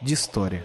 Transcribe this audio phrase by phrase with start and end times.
[0.00, 0.64] de história.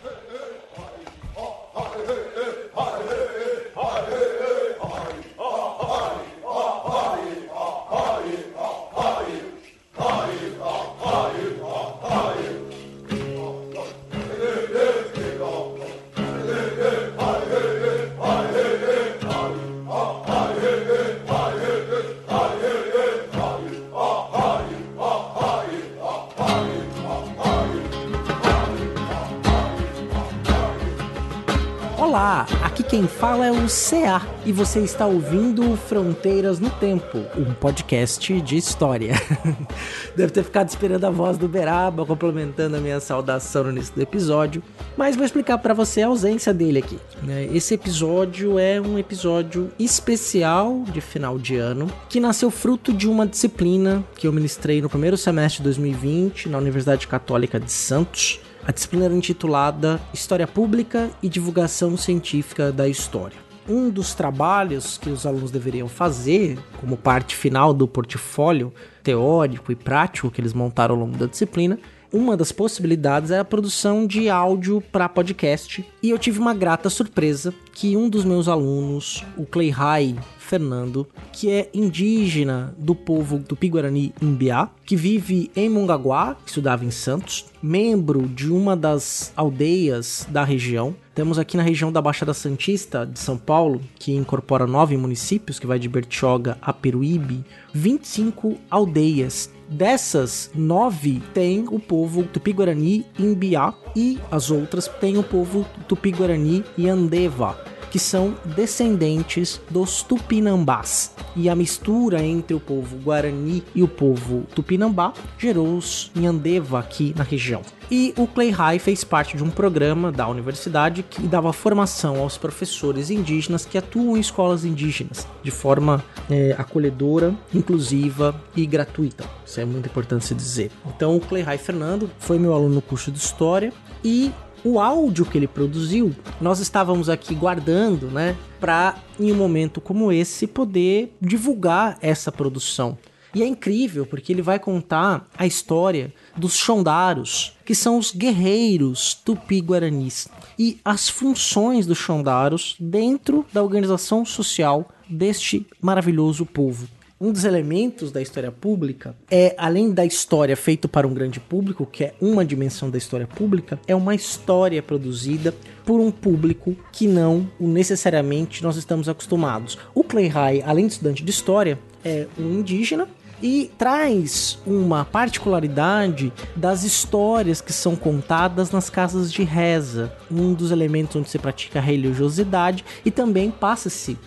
[32.31, 37.53] Olá, aqui quem fala é o CA e você está ouvindo Fronteiras no Tempo, um
[37.53, 39.15] podcast de história.
[40.15, 44.01] Deve ter ficado esperando a voz do Beraba complementando a minha saudação no início do
[44.01, 44.63] episódio,
[44.95, 46.97] mas vou explicar para você a ausência dele aqui.
[47.21, 47.49] né?
[47.51, 53.27] Esse episódio é um episódio especial de final de ano que nasceu fruto de uma
[53.27, 58.39] disciplina que eu ministrei no primeiro semestre de 2020 na Universidade Católica de Santos.
[58.63, 63.37] A disciplina era intitulada História Pública e Divulgação Científica da História.
[63.67, 69.75] Um dos trabalhos que os alunos deveriam fazer, como parte final do portfólio teórico e
[69.75, 71.79] prático que eles montaram ao longo da disciplina,
[72.13, 75.83] uma das possibilidades é a produção de áudio para podcast.
[76.03, 80.15] E eu tive uma grata surpresa que um dos meus alunos, o Cleihai
[80.51, 86.83] Fernando, que é indígena do povo do Piguarani Imbiá, que vive em Mongaguá, que estudava
[86.83, 90.93] em Santos, membro de uma das aldeias da região.
[91.15, 95.65] Temos aqui na região da Baixada Santista de São Paulo, que incorpora nove municípios, que
[95.65, 104.19] vai de Bertioga a Peruíbe, 25 aldeias Dessas, nove tem o povo Tupi-Guarani Imbiá e
[104.29, 107.57] as outras tem o povo Tupi-Guarani Yandeva,
[107.91, 111.13] que são descendentes dos Tupinambás.
[111.35, 117.13] E a mistura entre o povo Guarani e o povo Tupinambá gerou os Yandeva aqui
[117.15, 117.61] na região.
[117.91, 122.37] E o Clay High fez parte de um programa da universidade que dava formação aos
[122.37, 129.25] professores indígenas que atuam em escolas indígenas de forma é, acolhedora, inclusiva e gratuita.
[129.45, 130.71] Isso é muito importante se dizer.
[130.85, 134.31] Então, o Clay High Fernando foi meu aluno no curso de História e
[134.63, 140.11] o áudio que ele produziu, nós estávamos aqui guardando, né, para em um momento como
[140.11, 142.97] esse poder divulgar essa produção.
[143.33, 149.13] E é incrível porque ele vai contar a história dos Xondaros, que são os guerreiros
[149.13, 150.27] tupi-guaranis,
[150.59, 156.87] e as funções dos Xondaros dentro da organização social deste maravilhoso povo.
[157.21, 161.85] Um dos elementos da história pública é, além da história feita para um grande público,
[161.85, 165.53] que é uma dimensão da história pública, é uma história produzida
[165.85, 169.77] por um público que não necessariamente nós estamos acostumados.
[169.93, 173.07] O Clay High, além de estudante de história, é um indígena
[173.41, 180.71] e traz uma particularidade das histórias que são contadas nas casas de reza, um dos
[180.71, 184.17] elementos onde se pratica a religiosidade e também passa-se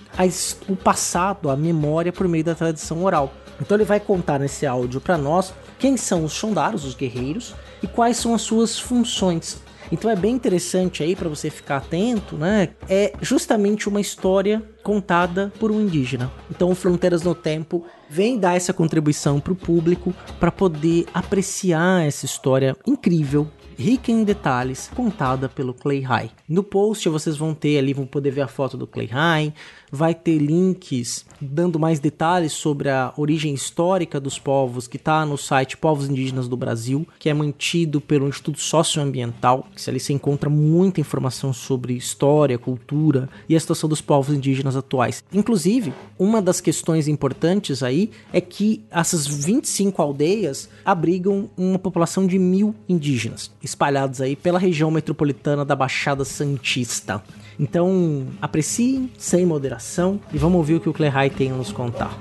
[0.68, 3.32] o passado, a memória por meio da tradição oral.
[3.60, 7.86] Então ele vai contar nesse áudio para nós quem são os Xondaros, os guerreiros, e
[7.86, 9.62] quais são as suas funções.
[9.94, 12.70] Então é bem interessante aí para você ficar atento, né?
[12.88, 16.32] É justamente uma história contada por um indígena.
[16.50, 22.26] Então Fronteiras no Tempo vem dar essa contribuição para o público para poder apreciar essa
[22.26, 23.48] história incrível
[23.78, 26.30] rica em detalhes, contada pelo Clay High.
[26.48, 29.52] No post vocês vão ter ali, vão poder ver a foto do Clay High,
[29.90, 35.36] vai ter links dando mais detalhes sobre a origem histórica dos povos, que está no
[35.36, 40.50] site Povos Indígenas do Brasil, que é mantido pelo Instituto Socioambiental, que ali se encontra
[40.50, 45.22] muita informação sobre história, cultura e a situação dos povos indígenas atuais.
[45.32, 52.38] Inclusive, uma das questões importantes aí é que essas 25 aldeias abrigam uma população de
[52.38, 57.22] mil indígenas, espalhados aí pela região metropolitana da Baixada Santista.
[57.58, 62.16] Então, apreciem sem moderação e vamos ouvir o que o Clehai tem a nos contar.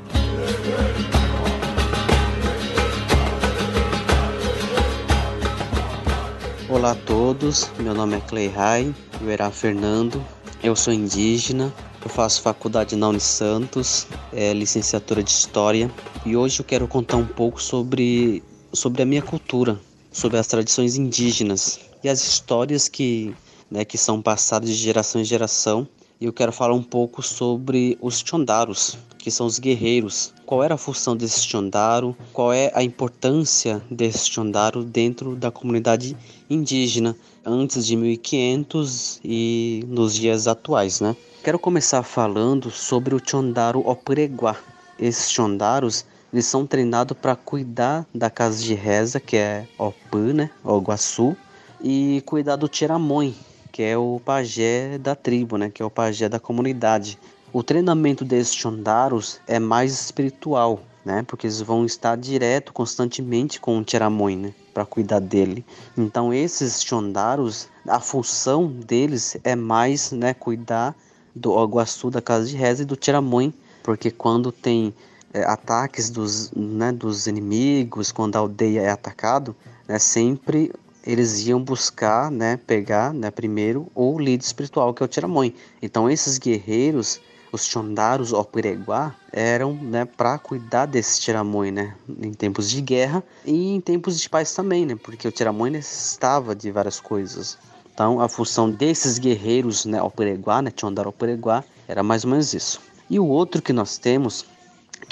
[6.70, 10.24] Olá a todos, meu nome é Cleihai, eu era Fernando,
[10.64, 11.72] eu sou indígena,
[12.04, 15.92] eu faço faculdade na Unisantos, é licenciatura de História
[16.26, 18.42] e hoje eu quero contar um pouco sobre,
[18.74, 19.80] sobre a minha cultura,
[20.14, 23.36] sobre as tradições indígenas e as histórias que,
[23.70, 25.88] né, que são passadas de geração em geração.
[26.22, 30.34] E eu quero falar um pouco sobre os Chondaros, que são os guerreiros.
[30.46, 32.16] Qual era a função desse Chondaro?
[32.32, 36.16] Qual é a importância desse Chondaro dentro da comunidade
[36.50, 37.16] indígena
[37.46, 41.16] antes de 1500 e nos dias atuais, né?
[41.44, 44.56] Quero começar falando sobre o Chondaro Opureguá.
[44.98, 50.50] Esses Chondaros eles são treinados para cuidar da casa de reza, que é Opã, né?
[50.64, 51.38] Oguaçu,
[51.80, 53.36] e cuidar do Tiramõe,
[53.72, 55.70] que é o pajé da tribo, né?
[55.70, 57.20] Que é o pajé da comunidade.
[57.54, 61.24] O treinamento desses Chondaros é mais espiritual, né?
[61.28, 64.54] Porque eles vão estar direto, constantemente com o Tiramõe, né?
[64.74, 65.64] Para cuidar dele.
[65.96, 70.34] Então esses Chondaros, a função deles é mais, né?
[70.34, 70.96] Cuidar
[71.36, 73.54] do Oguaçu, da casa de reza e do Tiramõe,
[73.84, 74.94] porque quando tem
[75.34, 79.56] é, ataques dos, né, dos inimigos, quando a aldeia é atacado,
[79.88, 80.72] né, sempre
[81.06, 85.54] eles iam buscar, né, pegar, né, primeiro o líder espiritual que é o Tiramõe.
[85.82, 87.20] Então esses guerreiros
[87.54, 93.76] os Chondaros Opireguá eram né, para cuidar desse Tiramões né, em tempos de guerra e
[93.76, 97.60] em tempos de paz também, né, porque o Tiramões necessitava de várias coisas.
[97.94, 102.82] Então a função desses guerreiros né, Opireguá, né, Chondaro Opireguá, era mais ou menos isso.
[103.08, 104.48] E o outro que nós temos,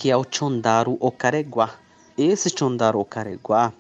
[0.01, 1.75] que é o Chondaro Ocareguá.
[2.18, 3.71] Esse Chondaro Ocareguá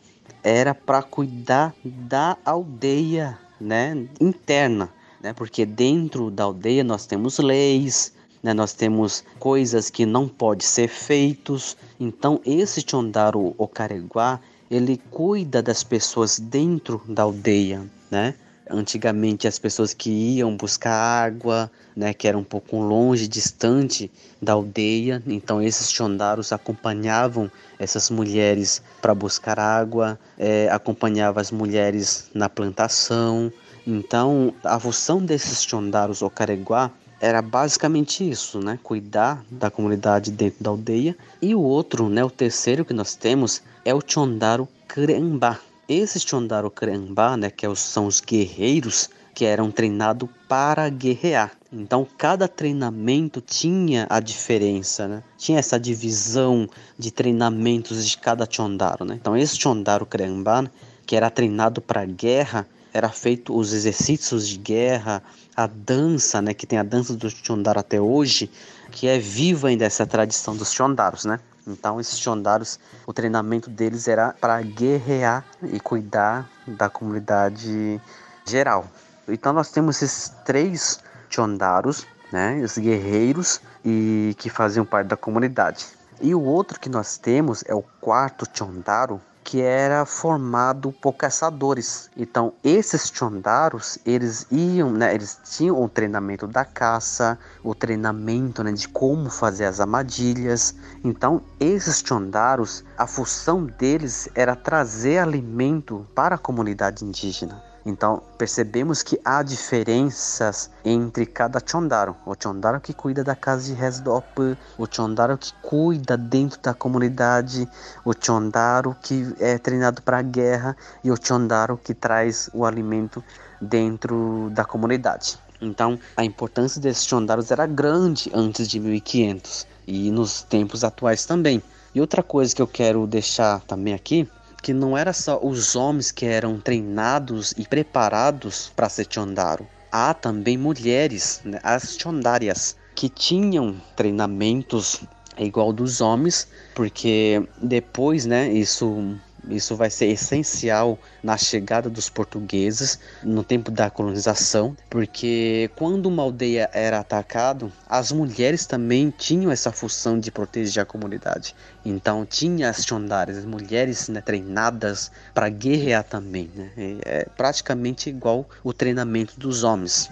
[0.43, 4.87] era para cuidar da aldeia né, interna,
[5.19, 8.13] né, porque dentro da aldeia nós temos leis,
[8.43, 8.53] né?
[8.53, 11.75] Nós temos coisas que não podem ser feitos.
[11.99, 14.39] Então esse Chondaro Ocareguá,
[14.69, 18.35] ele cuida das pessoas dentro da aldeia, né?
[18.71, 24.09] Antigamente as pessoas que iam buscar água, né, que era um pouco longe, distante
[24.41, 32.29] da aldeia, então esses chondaros acompanhavam essas mulheres para buscar água, é, acompanhava as mulheres
[32.33, 33.51] na plantação.
[33.85, 38.79] Então a função desses chondaros Ocareguá era basicamente isso, né?
[38.81, 41.15] Cuidar da comunidade dentro da aldeia.
[41.39, 42.23] E o outro, né?
[42.23, 45.59] O terceiro que nós temos é o Chondaro Krembá.
[45.93, 47.49] Esses Chondaro Krembá, né?
[47.49, 51.51] Que é são os guerreiros que eram treinados para guerrear.
[51.69, 55.21] Então cada treinamento tinha a diferença, né?
[55.37, 56.65] Tinha essa divisão
[56.97, 59.17] de treinamentos de cada Chondaro, né?
[59.19, 60.63] Então esse Chondaro Krembá,
[61.05, 65.21] que era treinado para guerra, era feito os exercícios de guerra,
[65.57, 68.49] a dança, né, que tem a dança do Chondaro até hoje,
[68.91, 71.39] que é viva ainda essa tradição dos Chondaros, né?
[71.67, 78.01] Então esses Chondaros, o treinamento deles era para guerrear e cuidar da comunidade
[78.45, 78.87] geral.
[79.27, 80.99] Então nós temos esses três
[81.29, 85.87] Chondaros, né, os guerreiros e que faziam parte da comunidade.
[86.21, 92.09] E o outro que nós temos é o quarto Chondaro, que era formado por caçadores.
[92.15, 98.71] Então, esses chondaros, eles iam, né, eles tinham o treinamento da caça, o treinamento né,
[98.71, 100.75] de como fazer as armadilhas.
[101.03, 107.70] Então, esses chondaros, a função deles era trazer alimento para a comunidade indígena.
[107.85, 112.15] Então percebemos que há diferenças entre cada chondaro.
[112.25, 116.59] O chondaro que cuida da casa de reza do Opã, o chondaro que cuida dentro
[116.61, 117.67] da comunidade,
[118.05, 123.23] o chondaro que é treinado para a guerra e o chondaro que traz o alimento
[123.59, 125.39] dentro da comunidade.
[125.59, 131.61] Então a importância desses chondaros era grande antes de 1500 e nos tempos atuais também.
[131.93, 134.29] E outra coisa que eu quero deixar também aqui
[134.61, 139.67] que não era só os homens que eram treinados e preparados para ser chondaro.
[139.91, 145.01] Há também mulheres, né, as chondárias, que tinham treinamentos
[145.37, 149.17] igual dos homens, porque depois, né, isso
[149.49, 156.23] isso vai ser essencial na chegada dos portugueses no tempo da colonização, porque quando uma
[156.23, 161.55] aldeia era atacada, as mulheres também tinham essa função de proteger a comunidade.
[161.83, 166.49] Então tinha as chondares, as mulheres né, treinadas para guerrear também.
[166.53, 166.71] Né?
[167.03, 170.09] É praticamente igual o treinamento dos homens.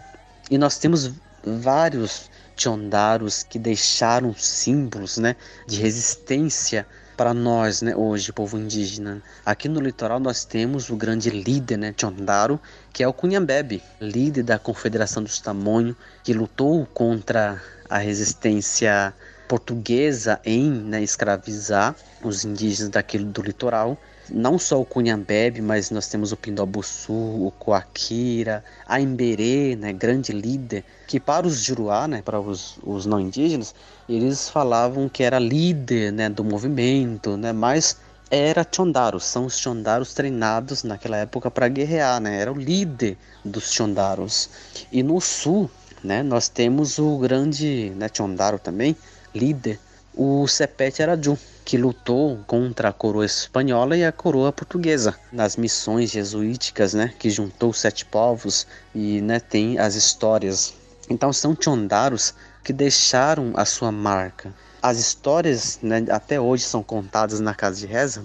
[0.50, 1.12] E nós temos
[1.44, 6.86] vários chondaros que deixaram símbolos né, de resistência
[7.20, 9.22] para nós, né, hoje, povo indígena.
[9.46, 12.58] Aqui no litoral nós temos o grande líder, né, Chondaro,
[12.94, 19.14] que é o Cunhambebe, líder da Confederação dos Tamonho, que lutou contra a resistência
[19.50, 23.98] portuguesa em né, escravizar os indígenas daquele do litoral
[24.32, 30.32] não só o Cunhambebe, mas nós temos o Pindobuçu, o Coaquira, a Emberê, né, grande
[30.32, 33.74] líder, que para os Juruá, né, para os, os não indígenas,
[34.08, 37.98] eles falavam que era líder né, do movimento, né, mas
[38.32, 42.40] era Chondaros, são os Chondaros treinados naquela época para guerrear, né?
[42.40, 44.50] Era o líder dos Chondaros.
[44.92, 45.70] E no sul,
[46.04, 48.96] né, nós temos o grande, né, Chondaro também,
[49.34, 49.80] líder,
[50.14, 51.38] o Sepete Araju,
[51.70, 57.30] que lutou contra a coroa espanhola e a coroa portuguesa nas missões jesuíticas, né, que
[57.30, 60.74] juntou sete povos e, né, tem as histórias.
[61.08, 67.40] Então são Chondaros que deixaram a sua marca as histórias né, até hoje são contadas
[67.40, 68.22] na casa de reza,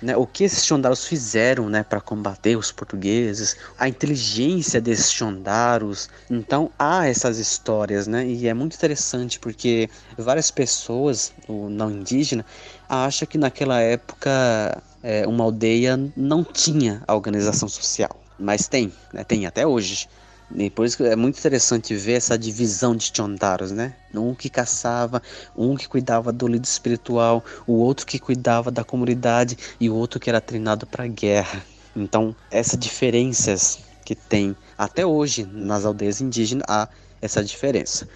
[0.00, 6.08] né, o que esses chondaros fizeram né, para combater os portugueses, a inteligência desses chondaros.
[6.30, 12.44] Então há essas histórias, né, e é muito interessante porque várias pessoas, o não indígena,
[12.88, 19.46] acham que naquela época é, uma aldeia não tinha organização social, mas tem, né, tem
[19.46, 20.08] até hoje.
[20.54, 23.94] E por isso que é muito interessante ver essa divisão de Chondaros, né?
[24.14, 25.22] Um que caçava,
[25.56, 30.20] um que cuidava do líder espiritual, o outro que cuidava da comunidade e o outro
[30.20, 31.62] que era treinado para guerra.
[31.96, 36.88] Então, essas diferenças que tem até hoje nas aldeias indígenas há
[37.20, 38.08] essa diferença.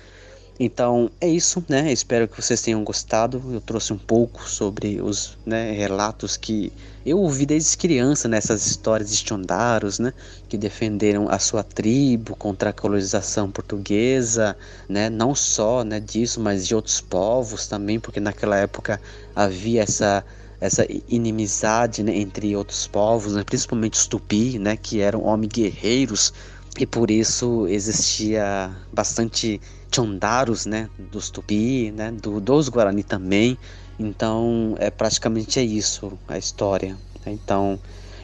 [0.58, 1.92] Então é isso, né?
[1.92, 3.42] Espero que vocês tenham gostado.
[3.52, 6.72] Eu trouxe um pouco sobre os né, relatos que
[7.04, 10.14] eu ouvi desde criança nessas histórias de Chondaros, né?
[10.48, 14.56] Que defenderam a sua tribo contra a colonização portuguesa,
[14.88, 15.10] né?
[15.10, 19.00] Não só né, disso, mas de outros povos também, porque naquela época
[19.34, 20.24] havia essa
[20.58, 26.32] essa inimizade né, entre outros povos, né, principalmente os tupi, né, que eram homens guerreiros
[26.78, 29.60] e por isso existia bastante
[29.94, 33.56] chondaros, né, dos tupi, né, do, dos guarani também.
[33.98, 36.96] Então, é praticamente é isso a história.
[37.26, 37.78] Então,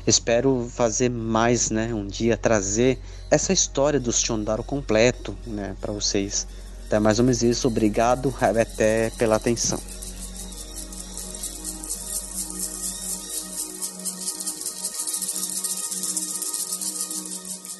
[0.06, 2.98] espero fazer mais, né, um dia trazer
[3.30, 6.46] essa história dos chondaro completo, né, para vocês.
[6.86, 7.66] Então, é mais ou menos isso.
[7.68, 9.80] Obrigado até pela atenção.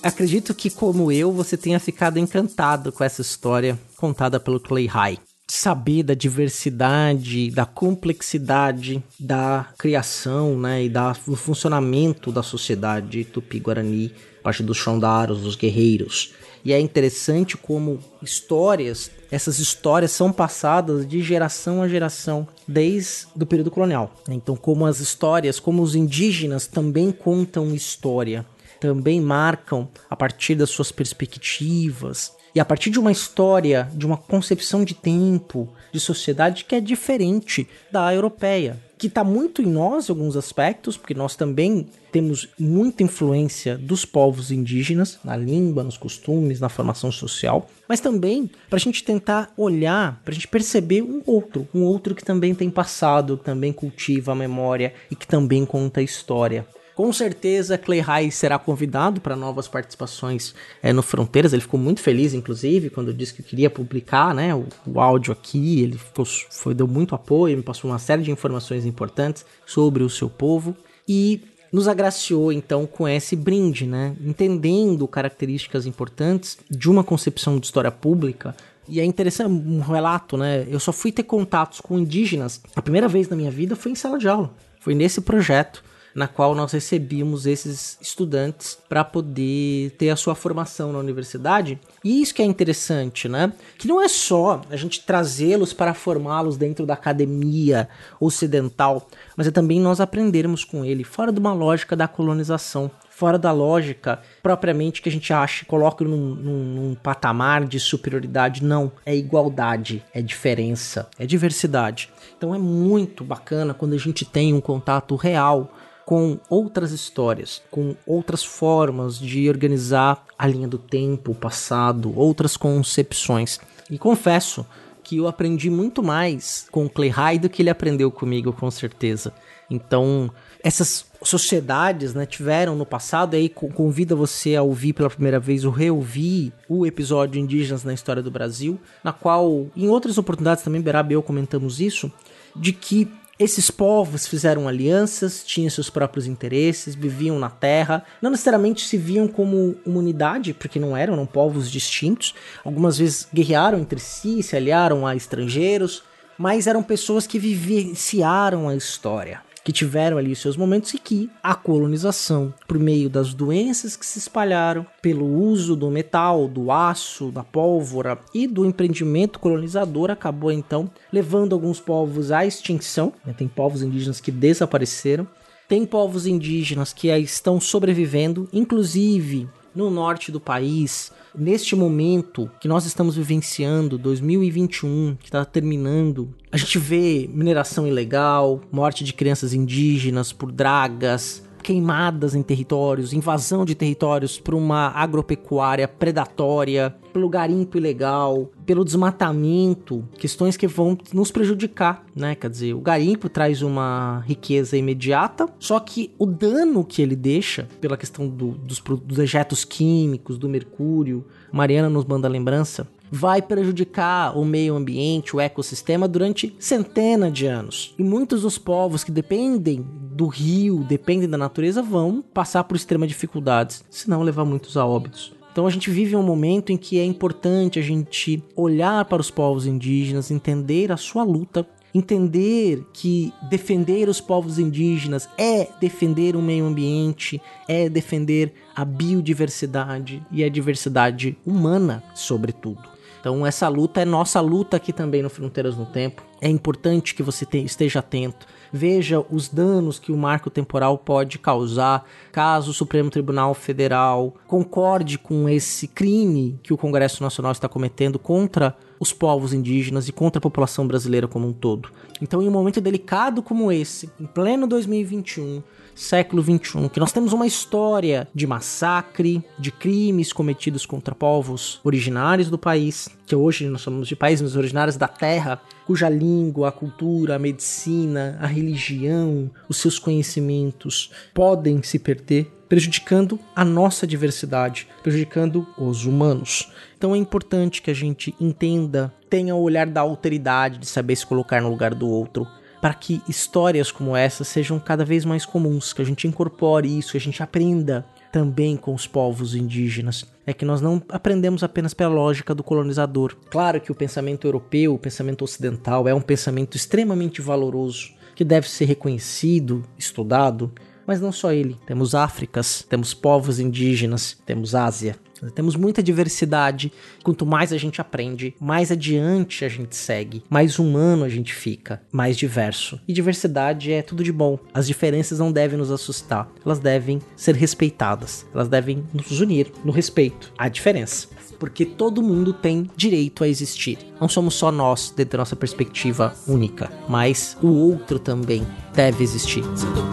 [0.03, 5.19] Acredito que, como eu, você tenha ficado encantado com essa história contada pelo Clay High.
[5.47, 14.13] Saber da diversidade, da complexidade da criação né, e da, do funcionamento da sociedade tupi-guarani,
[14.43, 16.35] parte dos Xondaros, dos guerreiros.
[16.65, 23.47] E é interessante como histórias, essas histórias são passadas de geração a geração, desde o
[23.47, 24.15] período colonial.
[24.29, 28.45] Então, como as histórias, como os indígenas também contam história
[28.83, 34.17] também marcam a partir das suas perspectivas e a partir de uma história, de uma
[34.17, 40.09] concepção de tempo, de sociedade que é diferente da europeia, que está muito em nós
[40.09, 45.97] em alguns aspectos, porque nós também temos muita influência dos povos indígenas na língua, nos
[45.97, 51.03] costumes, na formação social, mas também para a gente tentar olhar, para a gente perceber
[51.03, 55.65] um outro, um outro que também tem passado, também cultiva a memória e que também
[55.65, 56.67] conta a história.
[56.95, 61.53] Com certeza, Clay High será convidado para novas participações é, no Fronteiras.
[61.53, 65.81] Ele ficou muito feliz, inclusive, quando disse que queria publicar né, o, o áudio aqui.
[65.81, 70.11] Ele ficou, foi, deu muito apoio, me passou uma série de informações importantes sobre o
[70.11, 70.77] seu povo.
[71.09, 71.41] E
[71.73, 74.15] nos agraciou então com esse brinde, né?
[74.21, 78.55] Entendendo características importantes de uma concepção de história pública.
[78.87, 80.67] E é interessante um relato, né?
[80.69, 82.61] Eu só fui ter contatos com indígenas.
[82.77, 84.53] A primeira vez na minha vida foi em sala de aula.
[84.81, 85.83] Foi nesse projeto
[86.15, 91.79] na qual nós recebíamos esses estudantes para poder ter a sua formação na universidade.
[92.05, 93.53] E isso que é interessante, né?
[93.79, 97.89] Que não é só a gente trazê-los para formá-los dentro da academia
[98.21, 102.91] ocidental, mas é também nós aprendermos com ele fora de uma lógica da colonização
[103.23, 108.65] fora da lógica propriamente que a gente acha, coloca num, num, num, patamar de superioridade.
[108.65, 112.11] Não, é igualdade, é diferença, é diversidade.
[112.37, 115.73] Então é muito bacana quando a gente tem um contato real
[116.05, 122.57] com outras histórias, com outras formas de organizar a linha do tempo, o passado, outras
[122.57, 123.61] concepções.
[123.91, 124.67] E confesso
[125.03, 129.33] que eu aprendi muito mais com o Clay do que ele aprendeu comigo, com certeza.
[129.69, 130.31] Então,
[130.63, 135.65] essas sociedades né, tiveram no passado, e aí convida você a ouvir pela primeira vez
[135.65, 140.81] ou reouvir o episódio Indígenas na História do Brasil, na qual, em outras oportunidades também,
[140.81, 142.11] Beraba e eu comentamos isso,
[142.55, 148.87] de que esses povos fizeram alianças, tinham seus próprios interesses, viviam na terra, não necessariamente
[148.87, 152.35] se viam como uma unidade, porque não eram, eram povos distintos.
[152.65, 156.03] Algumas vezes guerrearam entre si, se aliaram a estrangeiros,
[156.39, 159.41] mas eram pessoas que vivenciaram a história.
[159.65, 164.19] Que tiveram ali seus momentos e que a colonização, por meio das doenças que se
[164.19, 170.91] espalharam, pelo uso do metal, do aço, da pólvora e do empreendimento colonizador, acabou então
[171.13, 173.13] levando alguns povos à extinção.
[173.25, 173.35] Né?
[173.37, 175.27] Tem povos indígenas que desapareceram,
[175.69, 182.85] tem povos indígenas que estão sobrevivendo, inclusive no norte do país, neste momento que nós
[182.85, 190.33] estamos vivenciando, 2021, que está terminando, a gente vê mineração ilegal, morte de crianças indígenas
[190.33, 198.51] por dragas, queimadas em territórios, invasão de territórios por uma agropecuária predatória, pelo garimpo ilegal,
[198.67, 202.35] pelo desmatamento, questões que vão nos prejudicar, né?
[202.35, 207.69] Quer dizer, o garimpo traz uma riqueza imediata, só que o dano que ele deixa
[207.81, 214.39] pela questão do, dos, dos dejetos químicos, do mercúrio, Mariana nos manda lembrança, vai prejudicar
[214.39, 217.95] o meio ambiente, o ecossistema durante centenas de anos.
[217.99, 223.11] E muitos dos povos que dependem do rio, dependem da natureza, vão passar por extremas
[223.11, 225.35] dificuldades, se não levar muitos a óbitos.
[225.53, 229.31] Então a gente vive um momento em que é importante a gente olhar para os
[229.31, 236.41] povos indígenas, entender a sua luta, entender que defender os povos indígenas é defender o
[236.41, 237.39] meio ambiente,
[237.69, 242.93] é defender a biodiversidade e a diversidade humana, sobretudo.
[243.23, 246.25] Então essa luta é nossa luta aqui também no Fronteiras no Tempo.
[246.41, 248.49] É importante que você te, esteja atento.
[248.73, 255.19] Veja os danos que o marco temporal pode causar caso o Supremo Tribunal Federal concorde
[255.19, 260.39] com esse crime que o Congresso Nacional está cometendo contra os povos indígenas e contra
[260.39, 261.91] a população brasileira como um todo.
[262.21, 265.63] Então, em um momento delicado como esse, em pleno 2021,
[265.95, 272.51] século 21, que nós temos uma história de massacre, de crimes cometidos contra povos originários
[272.51, 277.37] do país, que hoje nós chamamos de países originários da terra, cuja língua, a cultura,
[277.37, 285.67] a medicina, a religião, os seus conhecimentos podem se perder, prejudicando a nossa diversidade, prejudicando
[285.77, 286.73] os humanos.
[286.97, 291.27] Então é importante que a gente entenda, tenha o olhar da alteridade, de saber se
[291.27, 292.47] colocar no lugar do outro,
[292.83, 297.13] para que histórias como essa sejam cada vez mais comuns, que a gente incorpore isso,
[297.13, 300.25] que a gente aprenda também com os povos indígenas.
[300.45, 303.37] É que nós não aprendemos apenas pela lógica do colonizador.
[303.49, 308.69] Claro que o pensamento europeu, o pensamento ocidental, é um pensamento extremamente valoroso, que deve
[308.69, 310.73] ser reconhecido, estudado,
[311.07, 311.77] mas não só ele.
[311.87, 315.15] Temos Áfricas, temos povos indígenas, temos Ásia.
[315.51, 316.93] Temos muita diversidade.
[317.23, 322.03] Quanto mais a gente aprende, mais adiante a gente segue, mais humano a gente fica,
[322.11, 323.01] mais diverso.
[323.07, 324.59] E diversidade é tudo de bom.
[324.73, 329.93] As diferenças não devem nos assustar, elas devem ser respeitadas, elas devem nos unir no
[329.93, 331.29] respeito à diferença
[331.63, 333.97] porque todo mundo tem direito a existir.
[334.21, 339.63] Não somos só nós dentro da nossa perspectiva única, mas o outro também deve existir.
[339.63, 340.11] quando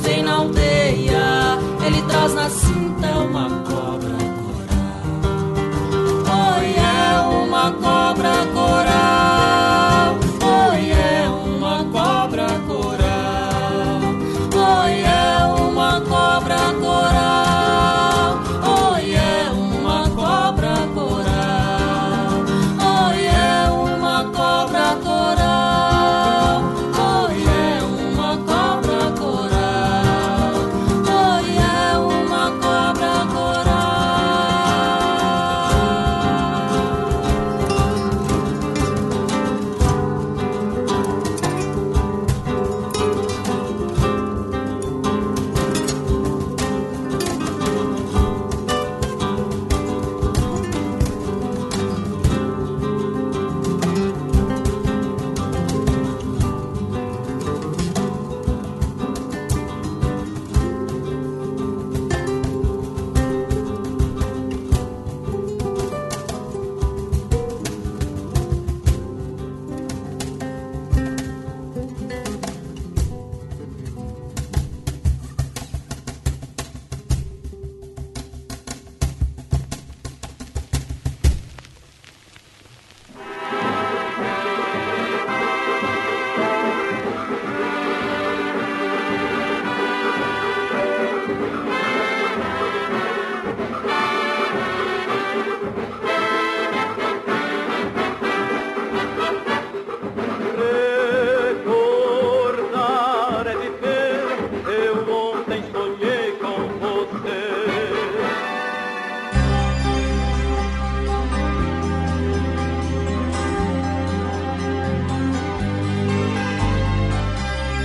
[0.00, 2.34] vem na aldeia, ele traz
[3.24, 3.73] uma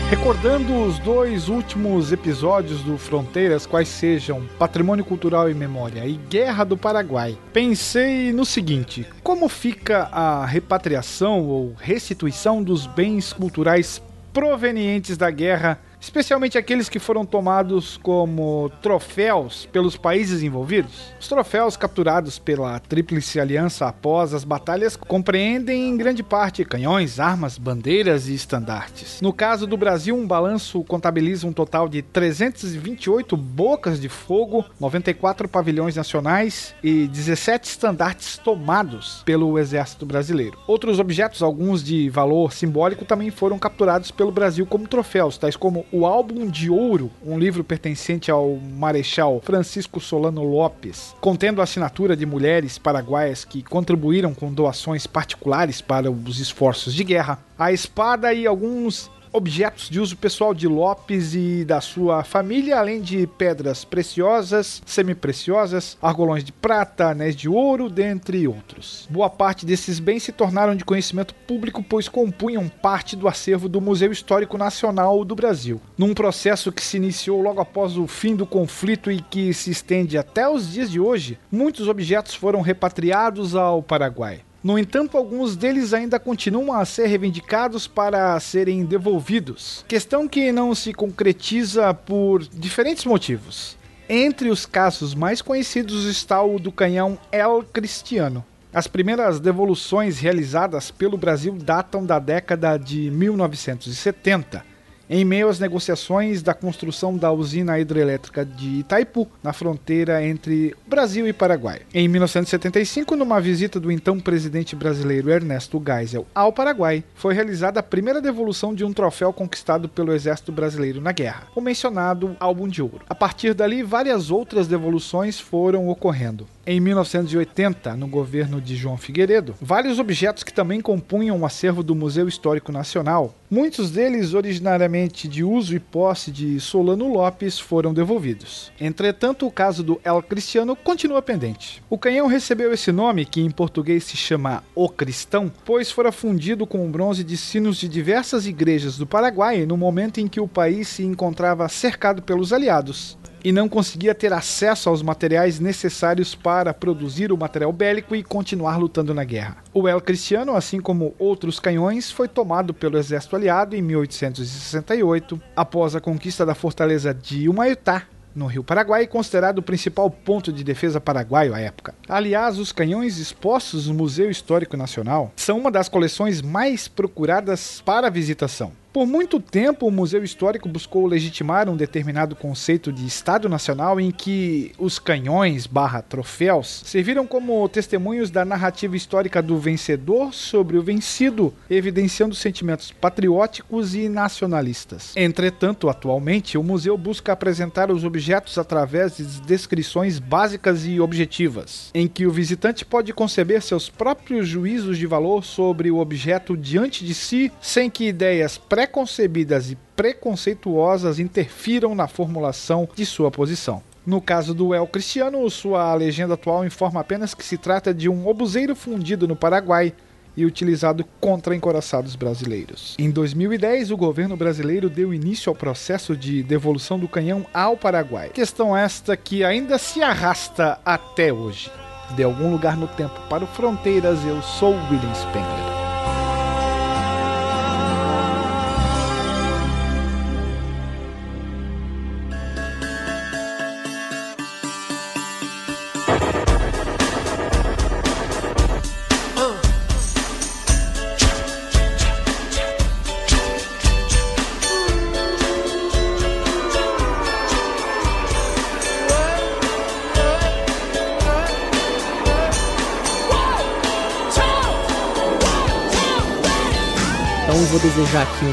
[0.10, 6.64] Recordando os dois últimos episódios do Fronteiras, quais sejam Patrimônio Cultural e Memória e Guerra
[6.64, 14.02] do Paraguai, pensei no seguinte: como fica a repatriação ou restituição dos bens culturais
[14.34, 21.14] provenientes da guerra especialmente aqueles que foram tomados como troféus pelos países envolvidos.
[21.20, 27.58] Os troféus capturados pela Tríplice Aliança após as batalhas compreendem em grande parte canhões, armas,
[27.58, 29.22] bandeiras e estandartes.
[29.22, 35.48] No caso do Brasil, um balanço contabiliza um total de 328 bocas de fogo, 94
[35.48, 40.58] pavilhões nacionais e 17 estandartes tomados pelo Exército Brasileiro.
[40.68, 45.86] Outros objetos, alguns de valor simbólico, também foram capturados pelo Brasil como troféus, tais como
[45.92, 52.16] o Álbum de Ouro, um livro pertencente ao Marechal Francisco Solano Lopes, contendo a assinatura
[52.16, 58.34] de mulheres paraguaias que contribuíram com doações particulares para os esforços de guerra, a espada
[58.34, 63.84] e alguns objetos de uso pessoal de Lopes e da sua família, além de pedras
[63.86, 69.08] preciosas, semi-preciosas, argolões de prata, anéis de ouro, dentre outros.
[69.10, 73.82] Boa parte desses bens se tornaram de conhecimento público, pois compunham parte do acervo do
[73.82, 75.82] Museu Histórico Nacional do Brasil.
[75.98, 80.18] Num processo que se iniciou logo após o fim do conflito e que se estende
[80.18, 84.42] até os dias de hoje, muitos objetos foram repatriados ao Paraguai.
[84.62, 90.76] No entanto, alguns deles ainda continuam a ser reivindicados para serem devolvidos, questão que não
[90.76, 93.78] se concretiza por diferentes motivos.
[94.10, 98.44] Entre os casos mais conhecidos está o do canhão El Cristiano.
[98.74, 104.69] As primeiras devoluções realizadas pelo Brasil datam da década de 1970
[105.10, 111.28] em meio às negociações da construção da usina hidrelétrica de Itaipu, na fronteira entre Brasil
[111.28, 111.82] e Paraguai.
[111.94, 117.84] Em 1975, numa visita do então presidente brasileiro Ernesto Geisel ao Paraguai, foi realizada a
[117.84, 122.82] primeira devolução de um troféu conquistado pelo exército brasileiro na guerra, o mencionado Álbum de
[122.82, 123.02] Ouro.
[123.10, 129.56] A partir dali, várias outras devoluções foram ocorrendo em 1980, no governo de João Figueiredo,
[129.60, 135.44] vários objetos que também compunham o acervo do Museu Histórico Nacional, muitos deles originariamente de
[135.44, 138.72] uso e posse de Solano Lopes, foram devolvidos.
[138.80, 141.82] Entretanto, o caso do El Cristiano continua pendente.
[141.90, 146.68] O canhão recebeu esse nome, que em português se chama O Cristão, pois fora fundido
[146.68, 150.48] com o bronze de sinos de diversas igrejas do Paraguai no momento em que o
[150.48, 156.74] país se encontrava cercado pelos aliados e não conseguia ter acesso aos materiais necessários para
[156.74, 159.58] produzir o material bélico e continuar lutando na guerra.
[159.74, 165.96] O El Cristiano, assim como outros canhões, foi tomado pelo exército aliado em 1868, após
[165.96, 171.02] a conquista da fortaleza de Humaitá, no Rio Paraguai, considerado o principal ponto de defesa
[171.02, 171.94] paraguaio à época.
[172.08, 178.10] Aliás, os canhões expostos no Museu Histórico Nacional são uma das coleções mais procuradas para
[178.10, 178.72] visitação.
[178.92, 184.10] Por muito tempo, o Museu Histórico buscou legitimar um determinado conceito de Estado Nacional em
[184.10, 190.82] que os canhões barra troféus serviram como testemunhos da narrativa histórica do vencedor sobre o
[190.82, 195.14] vencido, evidenciando sentimentos patrióticos e nacionalistas.
[195.16, 202.08] Entretanto, atualmente, o museu busca apresentar os objetos através de descrições básicas e objetivas, em
[202.08, 207.14] que o visitante pode conceber seus próprios juízos de valor sobre o objeto diante de
[207.14, 213.84] si, sem que ideias pré preconcebidas e preconceituosas interfiram na formulação de sua posição.
[214.06, 218.26] No caso do El Cristiano, sua legenda atual informa apenas que se trata de um
[218.26, 219.94] obuseiro fundido no Paraguai
[220.38, 222.96] e utilizado contra encoraçados brasileiros.
[222.98, 228.30] Em 2010, o governo brasileiro deu início ao processo de devolução do canhão ao Paraguai.
[228.30, 231.70] Questão esta que ainda se arrasta até hoje.
[232.16, 235.69] De algum lugar no tempo para o Fronteiras, eu sou William Spengler.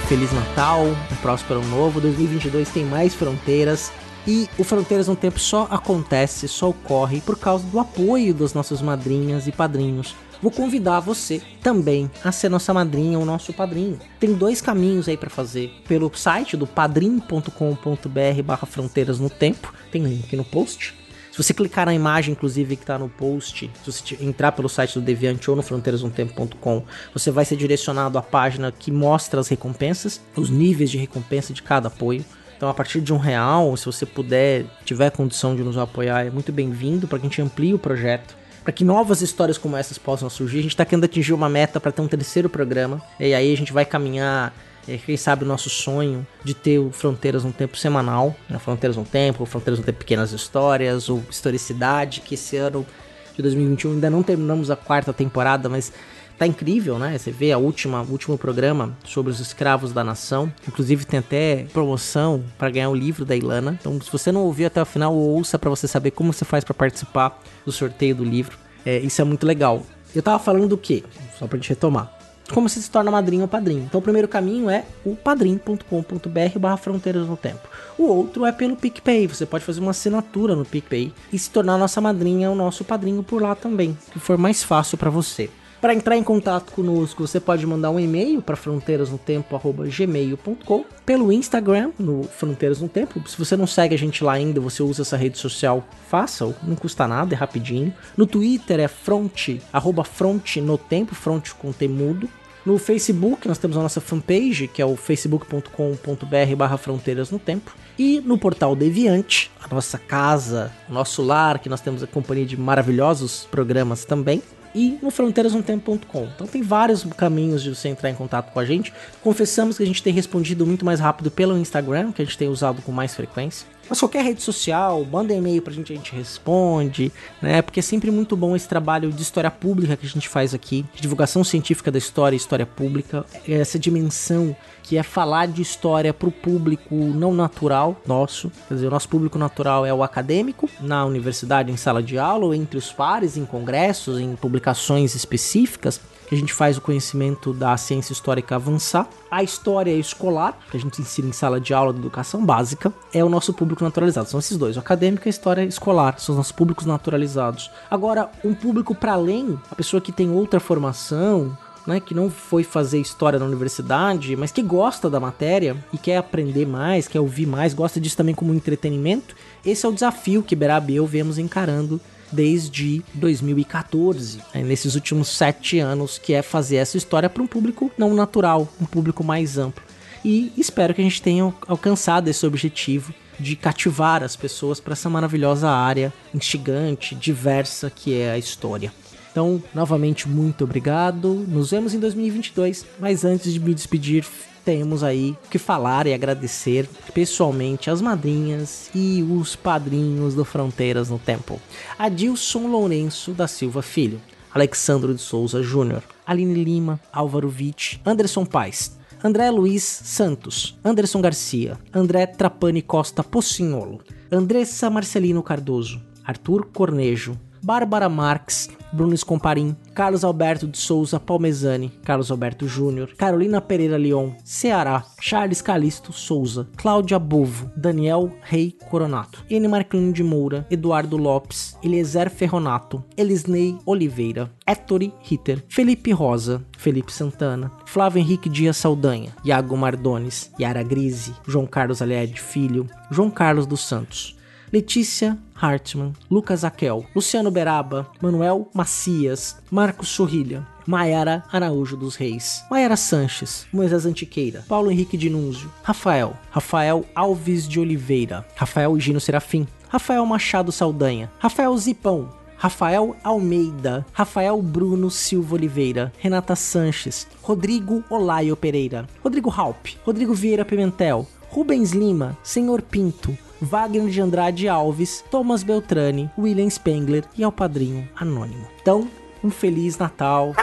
[0.09, 2.01] Feliz Natal, um próspero novo.
[2.01, 3.91] 2022 tem mais fronteiras.
[4.25, 8.81] E o Fronteiras no Tempo só acontece, só ocorre por causa do apoio das nossas
[8.81, 10.15] madrinhas e padrinhos.
[10.41, 13.99] Vou convidar você também a ser nossa madrinha ou nosso padrinho.
[14.21, 15.73] Tem dois caminhos aí para fazer.
[15.89, 20.95] Pelo site do padrim.com.br barra Fronteiras no Tempo, tem link no post
[21.37, 24.95] Se você clicar na imagem, inclusive, que está no post, se você entrar pelo site
[24.95, 30.19] do Deviante ou no fronteirasnomtempo.com, você vai ser direcionado à página que mostra as recompensas,
[30.35, 32.25] os níveis de recompensa de cada apoio.
[32.57, 36.31] Então, a partir de um real, se você puder, tiver condição de nos apoiar, é
[36.31, 38.35] muito bem-vindo para que a gente amplie o projeto.
[38.65, 40.61] Para que novas histórias como essas possam surgir.
[40.61, 43.03] A gente está querendo atingir uma meta para ter um terceiro programa.
[43.21, 44.55] E aí a gente vai caminhar
[44.89, 48.59] é, quem sabe o nosso sonho de ter o Fronteiras no Tempo semanal, né?
[48.59, 52.87] Fronteiras no Tempo, Fronteiras no Tempo Pequenas Histórias, ou Historicidade, que esse ano
[53.35, 55.93] de 2021 ainda não terminamos a quarta temporada, mas
[56.39, 57.19] tá incrível, né?
[57.19, 60.53] Você vê a última, último programa sobre os escravos da nação.
[60.69, 63.77] Inclusive tem até promoção para ganhar o livro da Ilana.
[63.81, 66.63] Então, se você não ouviu até o final, ouça para você saber como você faz
[66.63, 68.57] para participar do sorteio do livro.
[68.85, 69.85] É, isso é muito legal.
[70.15, 71.03] Eu tava falando do quê?
[71.39, 72.16] Só pra gente retomar
[72.53, 73.85] como você se torna madrinho ou padrinho.
[73.85, 77.69] Então o primeiro caminho é o padrim.com.br barra fronteiras no tempo.
[77.99, 79.27] O outro é pelo PicPay.
[79.27, 83.23] Você pode fazer uma assinatura no PicPay e se tornar nossa madrinha ou nosso padrinho
[83.23, 85.51] por lá também, que for mais fácil para você.
[85.81, 92.23] Para entrar em contato conosco, você pode mandar um e-mail para fronteirasnotempo@gmail.com, pelo Instagram, no
[92.25, 93.23] Fronteiras no Tempo.
[93.29, 96.77] Se você não segue a gente lá ainda, você usa essa rede social, faça-o, não
[96.77, 97.93] custa nada, é rapidinho.
[98.17, 102.27] No Twitter é front, arroba front no tempo, front com temudo.
[102.65, 107.73] No Facebook, nós temos a nossa fanpage, que é o facebook.com.br barra fronteiras no tempo.
[107.97, 112.57] E no portal Deviante, a nossa casa, nosso lar, que nós temos a companhia de
[112.57, 114.43] maravilhosos programas também
[114.77, 116.29] e no fronteirasnomtempo.com.
[116.35, 118.93] Então tem vários caminhos de você entrar em contato com a gente.
[119.23, 122.49] Confessamos que a gente tem respondido muito mais rápido pelo Instagram, que a gente tem
[122.49, 123.67] usado com mais frequência.
[123.89, 127.63] Mas qualquer rede social, manda e-mail pra gente, a gente responde, né?
[127.63, 130.85] Porque é sempre muito bom esse trabalho de história pública que a gente faz aqui,
[130.95, 136.15] de divulgação científica da história e história pública, essa dimensão que é falar de história
[136.15, 138.53] para o público não natural nosso.
[138.69, 142.47] Quer dizer, o nosso público natural é o acadêmico, na universidade, em sala de aula,
[142.47, 147.53] ou entre os pares, em congressos, em publicações específicas que a gente faz o conhecimento
[147.53, 149.09] da ciência histórica avançar.
[149.31, 153.25] A história escolar, que a gente ensina em sala de aula de educação básica, é
[153.25, 154.29] o nosso público naturalizado.
[154.29, 157.71] São esses dois, o acadêmico e a história escolar, são os nossos públicos naturalizados.
[157.91, 162.65] Agora, um público para além, a pessoa que tem outra formação, né, que não foi
[162.65, 167.47] fazer história na universidade, mas que gosta da matéria e quer aprender mais, quer ouvir
[167.47, 171.39] mais, gosta disso também como entretenimento, esse é o desafio que Berab e eu vemos
[171.39, 172.01] encarando
[172.33, 177.91] desde 2014, né, nesses últimos sete anos, que é fazer essa história para um público
[177.97, 179.83] não natural, um público mais amplo.
[180.25, 185.11] E espero que a gente tenha alcançado esse objetivo de cativar as pessoas para essa
[185.11, 188.93] maravilhosa área instigante, diversa que é a história.
[189.37, 191.45] Então, novamente, muito obrigado.
[191.47, 192.87] Nos vemos em 2022.
[192.99, 194.25] Mas antes de me despedir,
[194.65, 201.19] temos aí que falar e agradecer pessoalmente as madrinhas e os padrinhos do Fronteiras no
[201.19, 201.61] Tempo.
[201.99, 204.23] Adilson Lourenço da Silva Filho,
[204.55, 211.79] Alexandro de Souza Júnior, Aline Lima, Álvaro Witt, Anderson Paes, André Luiz Santos, Anderson Garcia,
[211.93, 214.01] André Trapani Costa Pocinholo,
[214.33, 222.31] Andressa Marcelino Cardoso, Arthur Cornejo, Bárbara Marques, Bruno Scomparim, Carlos Alberto de Souza Palmezani, Carlos
[222.31, 229.67] Alberto Júnior, Carolina Pereira Leon, Ceará, Charles Calisto Souza, Cláudia Bovo, Daniel Rei Coronato, N.
[229.67, 237.73] Marquinhos de Moura, Eduardo Lopes, Eliezer Ferronato, Elisnei Oliveira, Ettore Ritter, Felipe Rosa, Felipe Santana,
[237.85, 243.85] Flávio Henrique Dias Saldanha, Iago Mardones, Yara Grise, João Carlos Aliade Filho, João Carlos dos
[243.85, 244.37] Santos,
[244.73, 252.97] Letícia Hartmann, Lucas Aquel, Luciano Beraba, Manuel Macias, Marcos Sorrilha, Maiara Araújo dos Reis, Maiara
[252.97, 260.25] Sanches, Moisés Antiqueira, Paulo Henrique Dinúzio, Rafael, Rafael Alves de Oliveira, Rafael Gino Serafim, Rafael
[260.27, 269.07] Machado Saldanha, Rafael Zipão, Rafael Almeida, Rafael Bruno Silva Oliveira, Renata Sanches, Rodrigo Olaio Pereira,
[269.23, 276.31] Rodrigo Halp, Rodrigo Vieira Pimentel, Rubens Lima, Senhor Pinto, Wagner de Andrade Alves, Thomas Beltrani,
[276.39, 278.67] William Spengler e ao padrinho anônimo.
[278.81, 279.09] Então,
[279.43, 280.55] um Feliz Natal.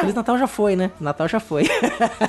[0.00, 0.90] Feliz Natal já foi, né?
[1.00, 1.64] Natal já foi.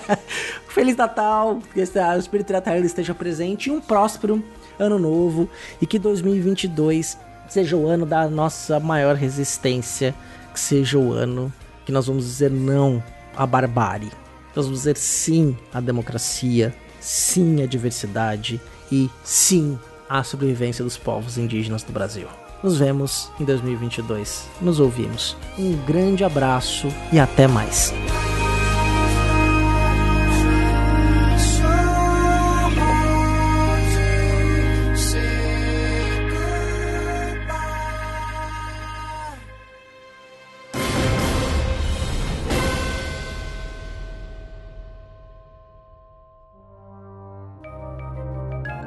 [0.67, 4.43] Feliz Natal, que o Espírito Natal esteja presente e um próspero
[4.79, 5.49] ano novo
[5.81, 10.15] e que 2022 seja o ano da nossa maior resistência,
[10.53, 11.51] que seja o ano
[11.86, 13.03] que nós vamos dizer não
[13.36, 14.12] à barbárie.
[14.55, 18.60] Nós vamos dizer sim à democracia, sim à diversidade
[18.91, 19.79] e sim
[20.12, 22.28] à sobrevivência dos povos indígenas do Brasil.
[22.62, 24.47] Nos vemos em 2022.
[24.62, 25.38] Nos ouvimos.
[25.58, 27.93] Um grande abraço e até mais.